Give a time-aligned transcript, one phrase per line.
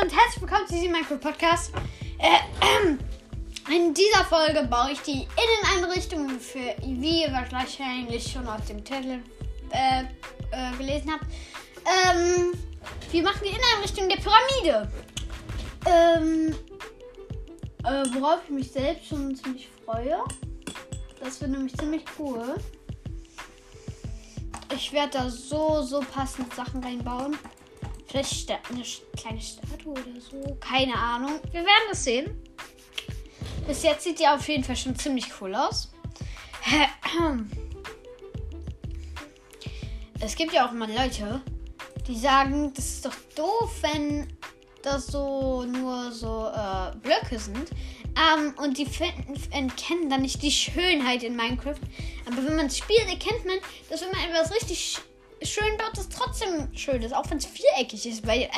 [0.00, 1.72] Und herzlich willkommen zu diesem Minecraft Podcast.
[2.18, 2.38] Äh,
[2.86, 2.98] ähm,
[3.70, 9.18] in dieser Folge baue ich die Inneneinrichtung für, wie ihr wahrscheinlich schon aus dem Titel
[9.70, 10.04] äh,
[10.52, 11.26] äh, gelesen habt.
[11.84, 12.52] Ähm,
[13.10, 14.90] wir machen die Inneneinrichtung der Pyramide.
[15.84, 16.54] Ähm,
[17.84, 20.16] äh, worauf ich mich selbst schon ziemlich freue.
[21.22, 22.54] Das wird nämlich ziemlich cool.
[24.74, 27.36] Ich werde da so, so passende Sachen reinbauen.
[28.10, 28.82] Vielleicht eine
[29.16, 30.56] kleine Statue oder so.
[30.58, 31.38] Keine Ahnung.
[31.52, 32.42] Wir werden es sehen.
[33.68, 35.92] Bis jetzt sieht die auf jeden Fall schon ziemlich cool aus.
[40.22, 41.40] Es gibt ja auch mal Leute,
[42.06, 44.28] die sagen, das ist doch doof, wenn
[44.82, 47.70] das so nur so äh, Blöcke sind.
[48.14, 48.86] Ähm, und die
[49.50, 51.80] erkennen dann nicht die Schönheit in Minecraft.
[52.26, 53.56] Aber wenn man spielt, erkennt man,
[53.88, 54.98] dass wenn man etwas richtig
[55.42, 57.14] schön baut, das trotzdem schön ist.
[57.14, 58.50] Auch wenn es viereckig ist, weil äh,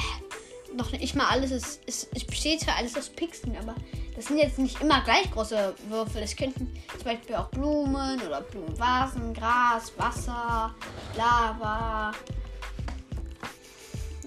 [0.74, 2.08] noch nicht mal alles ist, ist.
[2.14, 3.74] Es besteht zwar alles aus Pixeln, aber
[4.16, 6.22] das sind jetzt nicht immer gleich große Würfel.
[6.22, 10.74] Es könnten zum Beispiel auch Blumen oder Blumenvasen, Gras, Wasser,
[11.16, 12.12] Lava.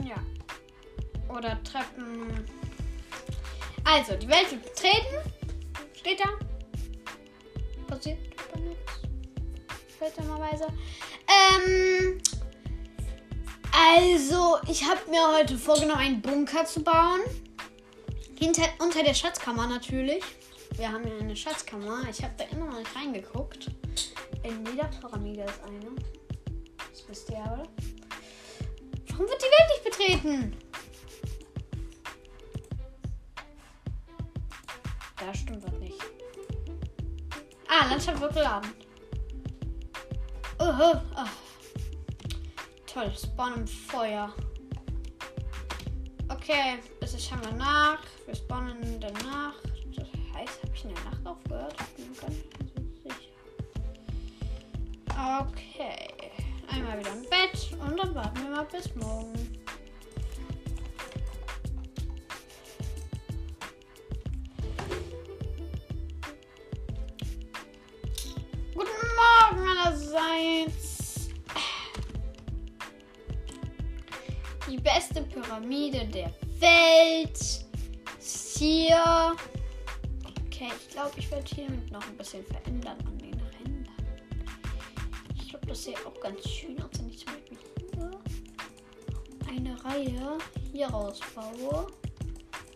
[0.03, 0.16] Ja.
[1.30, 2.45] Oder Treppen.
[3.84, 5.31] Also, die Welt wird betreten.
[5.94, 6.30] Steht da.
[7.88, 8.17] Passiert
[8.52, 8.94] aber nichts.
[10.00, 10.67] Seltsamerweise.
[11.28, 12.22] Ähm.
[13.78, 17.20] Also, ich habe mir heute vorgenommen, einen Bunker zu bauen.
[18.40, 20.23] Hinter, unter der Schatzkammer natürlich.
[20.78, 22.03] Wir haben hier eine Schatzkammer.
[22.09, 23.70] Ich habe da immer noch nicht reingeguckt.
[24.44, 25.92] In jeder Pyramide ist eine.
[26.90, 27.64] Das wisst ihr aber.
[29.09, 30.58] Warum wird die Welt nicht betreten?
[35.18, 36.00] Da stimmt was nicht.
[37.68, 38.70] Ah, Landschaft wird geladen.
[40.59, 41.45] Uh, uh, uh.
[42.96, 44.34] Toll, Spawn im Feuer.
[46.30, 48.00] Okay, es ist schon mal nach.
[48.26, 49.56] Wir spawnen danach.
[49.94, 51.75] Das heißt, habe ich in der Nacht aufgehört?
[55.09, 56.31] Okay.
[56.72, 59.55] Einmal wieder im Bett und dann warten wir mal bis morgen.
[75.56, 77.66] Pyramide der Welt.
[78.58, 79.36] Hier.
[80.48, 83.90] Okay, ich glaube, ich werde hiermit noch ein bisschen verändern an den Rändern.
[85.36, 87.58] Ich glaube, das sieht auch ganz schön aus, wenn ich zum Beispiel
[87.94, 88.12] hier
[89.48, 90.38] eine Reihe
[90.74, 91.88] hier rausbaue.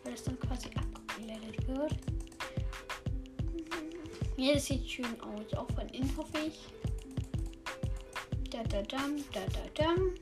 [0.06, 1.96] Weil es dann quasi abgeblendet wird.
[4.38, 5.54] Ja, das sieht schön aus.
[5.54, 6.60] Auch von innen hoffe ich.
[8.50, 10.16] Da da dam, da da dam.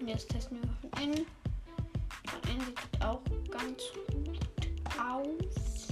[0.00, 1.26] Und jetzt testen wir von innen.
[2.54, 3.20] Innen sieht auch
[3.50, 3.82] ganz
[4.12, 4.38] gut
[4.98, 5.88] aus.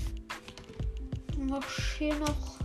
[1.36, 1.64] Noch
[1.98, 2.58] hier noch.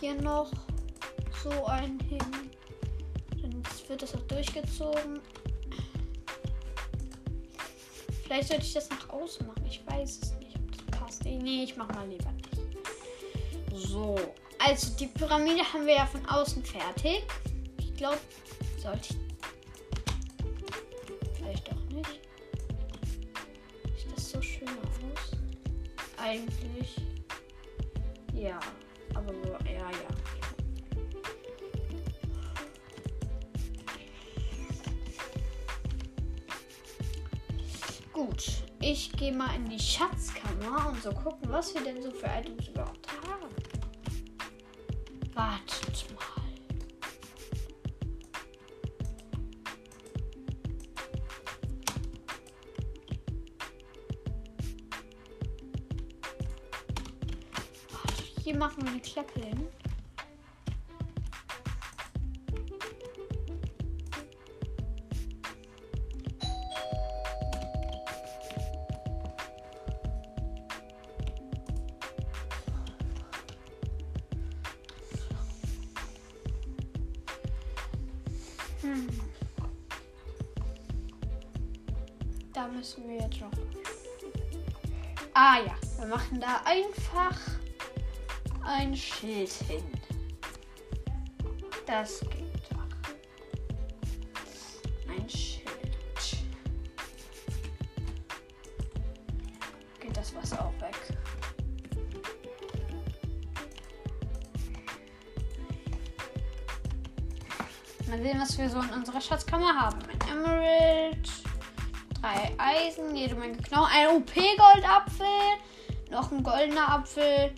[0.00, 0.50] Hier noch
[1.42, 2.18] so ein hin.
[3.40, 5.20] Dann wird das auch durchgezogen.
[8.24, 9.64] Vielleicht sollte ich das nach außen machen.
[9.66, 11.24] Ich weiß es nicht, ob das passt.
[11.24, 13.88] Nee, ich mach mal lieber nicht.
[13.88, 14.16] So.
[14.58, 17.22] Also, die Pyramide haben wir ja von außen fertig.
[17.78, 18.18] Ich glaube,
[18.82, 19.25] sollte ich.
[26.26, 26.96] Eigentlich.
[28.34, 28.58] Ja.
[29.14, 29.32] Aber
[29.64, 30.08] ja, ja.
[38.12, 42.26] Gut, ich gehe mal in die Schatzkammer und so gucken, was wir denn so für
[42.26, 43.46] Items überhaupt haben.
[45.32, 46.25] Wartet mal.
[78.82, 79.08] Hm.
[82.52, 83.50] Da müssen wir jetzt noch.
[85.32, 87.55] Ah ja, wir machen da einfach
[88.66, 89.84] ein Schild hin.
[91.86, 92.86] Das geht doch.
[95.08, 95.64] Ein Schild.
[100.00, 100.94] Geht das Wasser auch weg?
[108.08, 109.98] Mal sehen, was wir so in unserer Schatzkammer haben.
[110.02, 111.28] Ein Emerald,
[112.20, 115.26] drei Eisen, jede Menge Knochen, ein OP-Goldapfel,
[116.10, 117.52] noch ein goldener Apfel,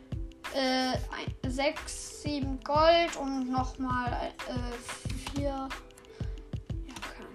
[0.55, 5.49] äh, ein, sechs, sieben Gold und nochmal äh, vier.
[5.49, 5.69] Ja,
[6.97, 7.27] okay.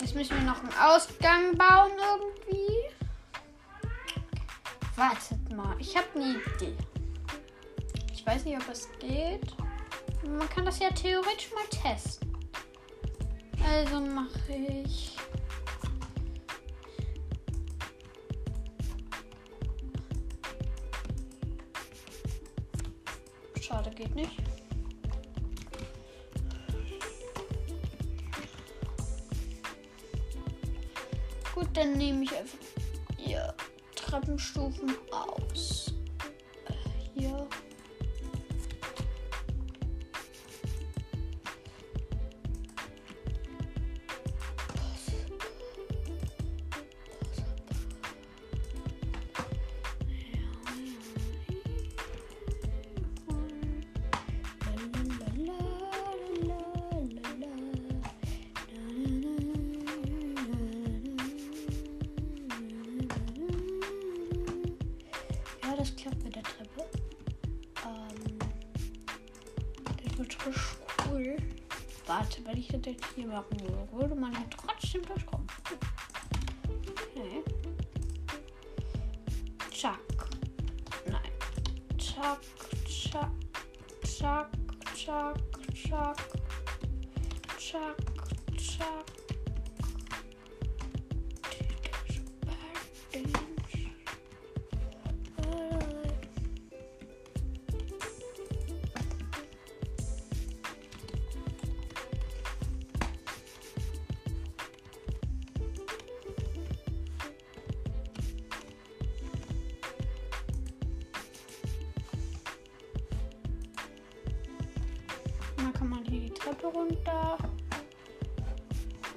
[0.00, 2.92] Jetzt müssen wir noch einen Ausgang bauen irgendwie.
[4.96, 6.76] Wartet mal, ich habe eine Idee.
[8.12, 9.56] Ich weiß nicht, ob es geht.
[10.24, 12.36] Man kann das ja theoretisch mal testen.
[13.68, 15.16] Also mache ich.
[23.72, 24.32] Schade, geht nicht.
[31.54, 32.58] Gut, dann nehme ich einfach
[33.16, 33.54] hier
[33.94, 35.94] Treppenstufen aus.
[37.14, 37.48] Hier.
[73.14, 75.46] Hier machen würde, würde man hier trotzdem durchkommen.
[77.14, 77.42] Okay.
[79.74, 79.98] Zack.
[81.06, 81.20] Nein.
[81.98, 82.40] Zack,
[82.86, 83.30] zack,
[84.04, 84.48] zack,
[84.94, 85.36] zack,
[85.74, 86.16] zack,
[87.58, 88.11] zack,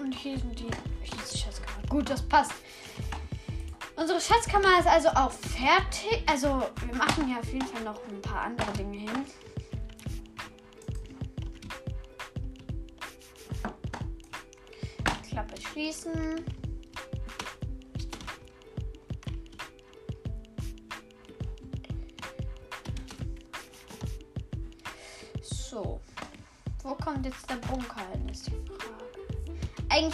[0.05, 0.67] Und hier sind die.
[1.01, 1.87] Hier ist die Schatzkammer.
[1.89, 2.51] Gut, das passt.
[3.95, 6.21] Unsere Schatzkammer ist also auch fertig.
[6.29, 9.25] Also, wir machen hier auf jeden Fall noch ein paar andere Dinge hin.
[15.27, 16.45] Klappe schließen.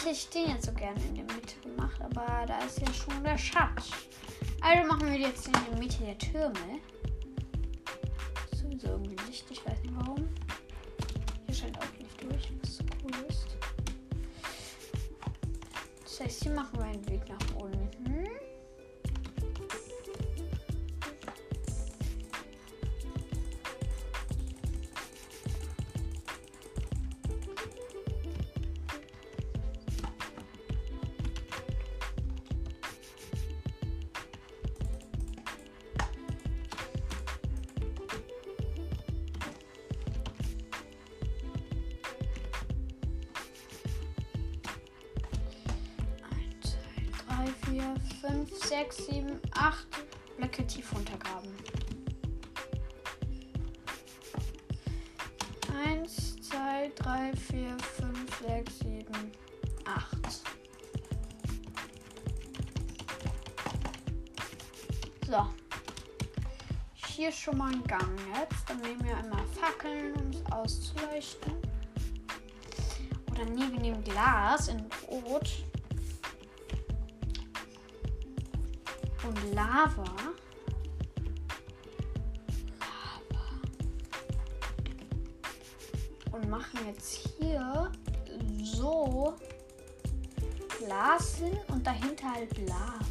[0.04, 3.38] Eigentlich den jetzt so gerne in der Mitte gemacht, aber da ist ja schon der
[3.38, 3.92] Schatz.
[4.60, 6.80] Also machen wir jetzt in der Mitte der Türme.
[8.56, 10.28] Sowieso irgendwie Licht, ich weiß nicht warum.
[11.46, 13.46] Hier scheint auch Licht durch, was so cool ist.
[16.04, 18.28] Das heißt, hier machen wir einen Weg nach unten.
[57.12, 59.32] 3, 4, 5, 6, 7,
[59.84, 60.42] 8.
[65.28, 65.50] So.
[66.94, 68.70] Hier schon mal ein Gang jetzt.
[68.70, 71.52] Dann nehmen wir einmal Fackeln, um es auszuleuchten.
[73.30, 75.66] Oder nee, wir nehmen Glas in Rot.
[79.28, 80.16] Und Lava.
[86.88, 87.92] Jetzt hier
[88.64, 89.34] so
[90.80, 93.02] Glas hin und dahinter halt Lava.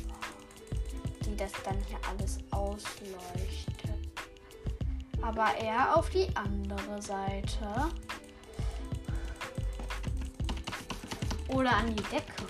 [1.24, 3.66] Die das dann hier alles ausleuchtet.
[5.22, 7.90] Aber eher auf die andere Seite.
[11.48, 12.50] Oder an die Decke.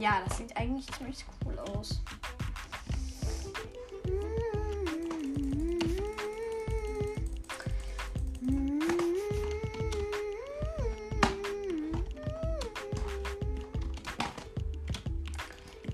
[0.00, 2.00] Ja, das sieht eigentlich ziemlich cool aus.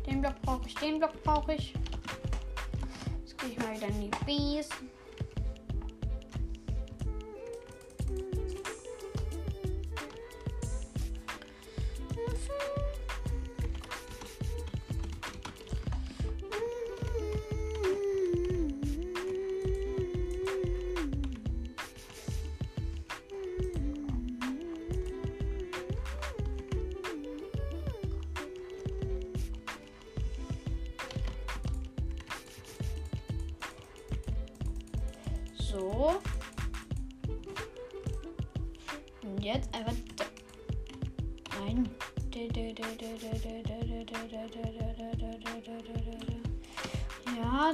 [0.07, 1.75] Den Block brauche ich, den Block brauche ich.
[3.25, 4.69] Jetzt gehe ich mal wieder in die Bs.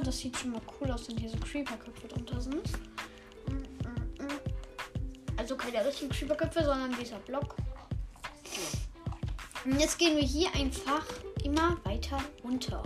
[0.04, 2.68] Das sieht schon mal cool aus, wenn hier so Creeper-Köpfe drunter sind.
[5.36, 7.56] Also keine richtigen Creeper-Köpfe, sondern dieser Block.
[9.64, 11.04] Und jetzt gehen wir hier einfach
[11.44, 12.82] immer weiter runter.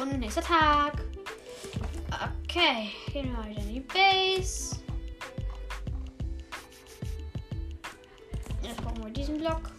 [0.00, 1.02] Und nächster Tag.
[2.44, 4.76] Okay, gehen wir wieder in die Base.
[8.62, 9.77] Jetzt brauchen wir diesen Block.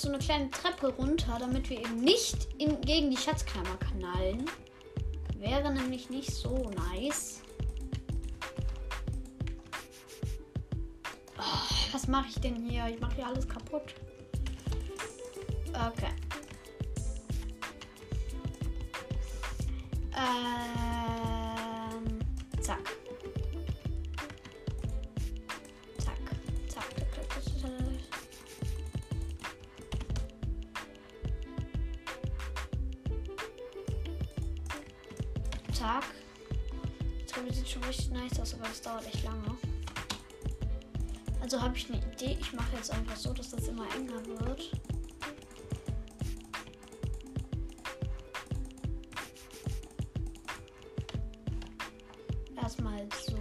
[0.00, 4.44] Jetzt so eine kleine Treppe runter, damit wir eben nicht in, gegen die Schatzklammer knallen.
[5.36, 7.42] Wäre nämlich nicht so nice.
[11.38, 12.86] Oh, was mache ich denn hier?
[12.88, 13.94] Ich mache hier alles kaputt.
[15.68, 16.12] Okay.
[20.16, 20.89] Ähm,
[41.80, 42.36] ich eine Idee.
[42.38, 44.70] Ich mache jetzt einfach so, dass das immer enger wird.
[52.56, 53.39] Erstmal so.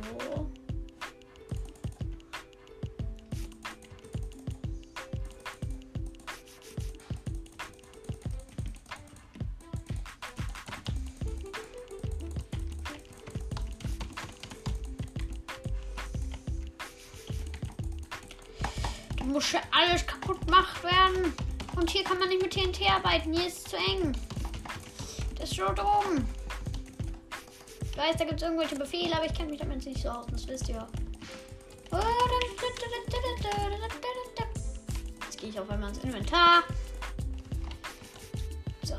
[19.30, 21.34] Muss ja alles kaputt gemacht werden.
[21.76, 23.34] Und hier kann man nicht mit TNT arbeiten.
[23.34, 24.16] Hier ist es zu eng.
[25.38, 26.26] Das ist so dumm.
[27.92, 30.26] Ich weiß, da gibt es irgendwelche Befehle, aber ich kenne mich damit nicht so aus.
[30.32, 30.86] Das wisst ihr.
[35.26, 36.64] Jetzt gehe ich auf einmal ins Inventar.
[38.84, 38.96] So.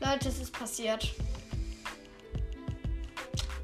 [0.00, 1.14] Leute, es ist passiert.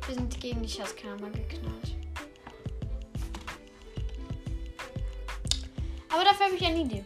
[0.06, 1.96] Wir sind gegen die Schatzkammer geknallt.
[6.08, 7.04] Aber dafür habe ich eine Idee.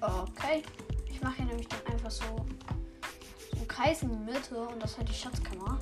[0.00, 0.62] Okay.
[1.08, 2.24] Ich mache hier nämlich dann einfach so,
[3.56, 5.78] einen Kreis in die Mitte und das ist halt die Schatzkammer.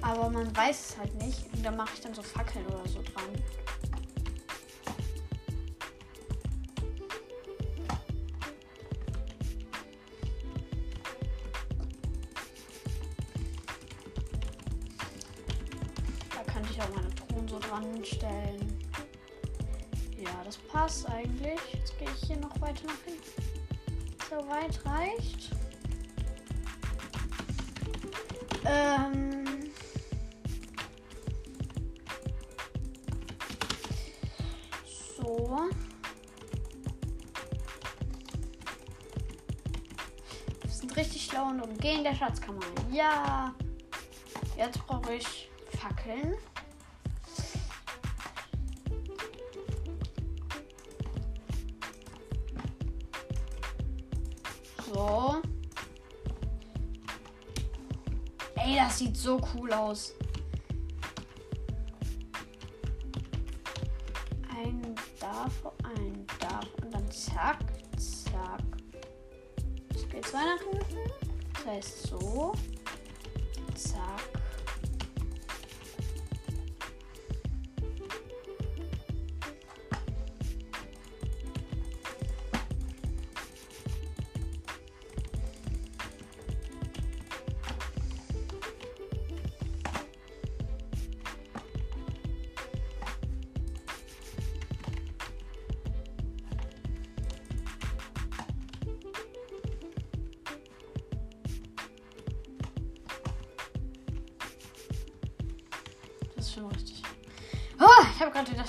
[0.00, 1.52] Aber man weiß es halt nicht.
[1.54, 3.24] Und da mache ich dann so Fackeln oder so dran.
[23.04, 23.22] Hinten.
[24.30, 25.50] So weit reicht.
[28.64, 29.44] Ähm.
[35.16, 35.68] So.
[40.62, 42.60] Wir sind richtig schlau und umgehen der Schatzkammer.
[42.90, 43.54] Ja.
[44.56, 46.34] Jetzt brauche ich Fackeln.
[59.24, 60.12] So cool aus.
[64.54, 67.58] Ein darf, ein darf und dann zack,
[67.96, 68.60] zack.
[69.94, 70.78] Jetzt geht's Weihnachten.
[71.54, 72.52] Das heißt so.
[73.74, 74.43] Zack.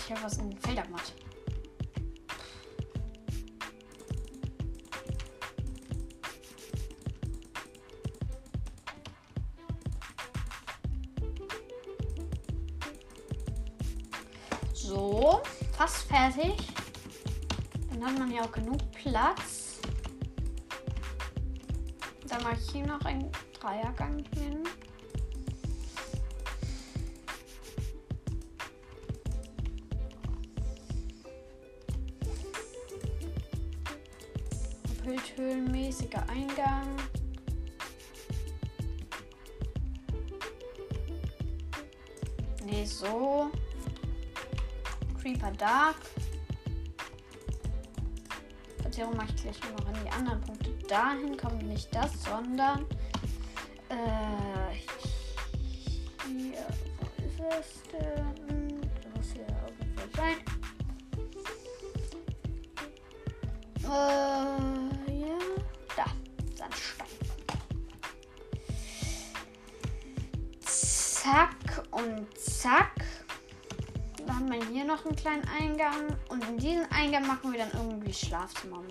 [0.05, 1.13] Ich habe was in den Felder gemacht.
[14.73, 15.41] So,
[15.75, 16.55] fast fertig.
[17.89, 19.79] Dann hat man ja auch genug Platz.
[22.27, 24.63] Dann mache ich hier noch einen Dreiergang hin.
[45.65, 45.95] Dark.
[48.83, 50.69] Verzerrung mache ich gleich noch an die anderen Punkte.
[50.87, 52.85] Dahin kommt nicht das, sondern
[53.89, 54.75] äh,
[56.27, 56.67] hier.
[56.99, 58.79] Wo ist es denn?
[59.01, 60.37] Das muss hier irgendwo sein.
[63.85, 65.39] Äh, ja.
[65.95, 66.05] Da.
[66.55, 67.07] Sandstein.
[70.59, 72.94] Zack und zack.
[74.45, 76.15] Haben wir hier noch einen kleinen Eingang.
[76.29, 78.83] Und in diesen Eingang machen wir dann irgendwie Schlafzimmer.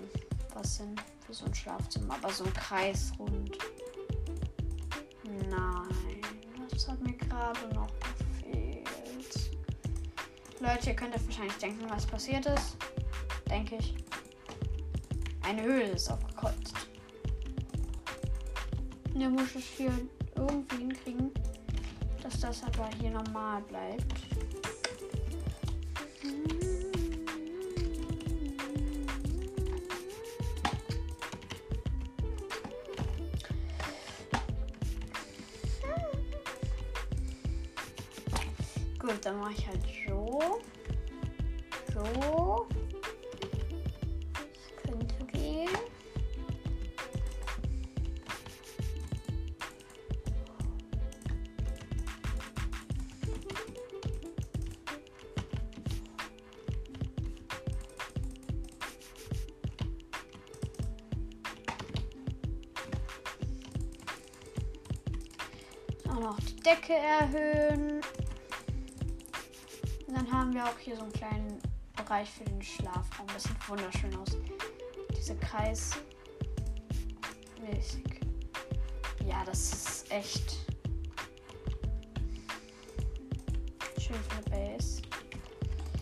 [0.53, 0.93] Was denn
[1.25, 2.15] für so ein Schlafzimmer?
[2.15, 3.57] Aber so ein Kreis rund.
[5.49, 6.21] Nein.
[6.69, 9.49] Das hat mir gerade noch gefehlt.
[10.59, 12.75] Leute, ihr könnt euch wahrscheinlich denken, was passiert ist.
[13.49, 13.95] Denke ich.
[15.41, 16.75] Eine Höhle ist aufgekreuzt.
[19.13, 19.93] Der muss es hier
[20.35, 21.31] irgendwie hinkriegen,
[22.21, 24.25] dass das aber hier normal bleibt.
[39.05, 40.61] Gut, dann mache ich halt so.
[66.15, 68.01] Auch noch die Decke erhöhen.
[70.07, 71.59] Und dann haben wir auch hier so einen kleinen
[71.97, 73.27] Bereich für den Schlafraum.
[73.33, 74.37] Das sieht wunderschön aus.
[75.17, 75.91] Diese Kreis.
[77.59, 78.21] mäßig.
[79.25, 80.57] Ja, das ist echt
[83.99, 85.01] schön für eine Base.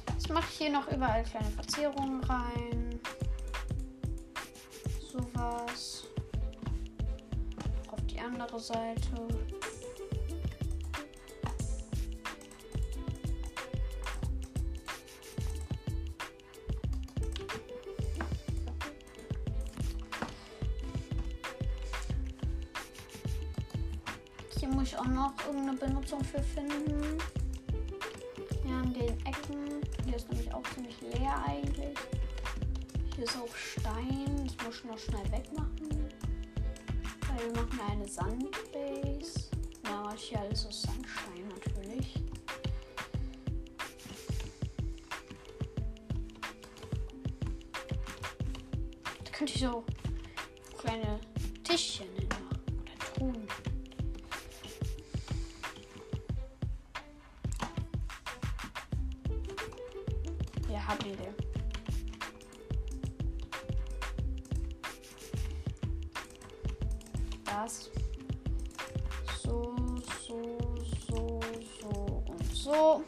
[0.09, 2.99] Jetzt mache ich hier noch überall kleine Verzierungen rein.
[5.11, 6.03] Sowas.
[7.91, 9.42] Auf die andere Seite.
[24.73, 27.17] Muss ich auch noch irgendeine Benutzung für finden.
[28.67, 29.81] Ja, an den Ecken.
[30.05, 31.97] Hier ist nämlich auch ziemlich leer eigentlich.
[33.15, 34.47] Hier ist auch Stein.
[34.47, 36.09] Das muss ich noch schnell wegmachen.
[37.27, 39.49] Weil wir machen eine Sandbase.
[39.85, 42.15] Ja, mach ich hier alles aus Sandstein natürlich.
[49.23, 49.83] Da könnte ich so
[61.05, 61.33] Idee.
[67.45, 67.89] Das.
[69.43, 69.75] So,
[70.27, 70.57] so,
[71.07, 71.39] so,
[71.81, 73.03] so und so.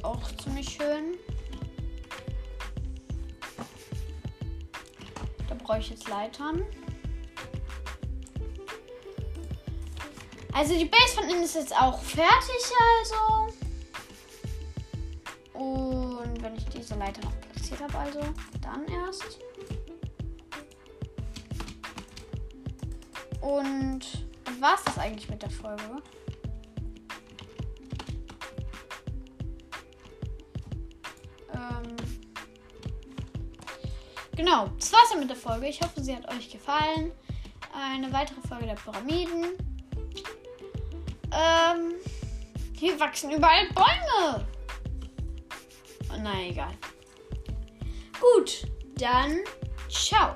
[0.00, 1.18] Ist auch ziemlich schön.
[5.48, 6.62] Da brauche ich jetzt Leitern.
[10.52, 12.30] Also die Base von innen ist jetzt auch fertig,
[12.98, 13.52] also.
[15.52, 18.20] Und wenn ich diese Leiter noch platziert habe, also,
[18.62, 19.38] dann erst.
[23.40, 24.00] Und
[24.76, 26.02] es das eigentlich mit der Folge.
[34.40, 35.66] Genau, das war's dann mit der Folge.
[35.66, 37.12] Ich hoffe, sie hat euch gefallen.
[37.74, 39.44] Eine weitere Folge der Pyramiden.
[41.32, 41.92] Ähm,
[42.76, 44.46] hier wachsen überall Bäume.
[46.10, 46.72] Oh, na egal.
[48.18, 49.38] Gut, dann
[49.88, 50.34] ciao.